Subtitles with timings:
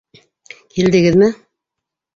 [0.77, 1.31] Килдегеҙме?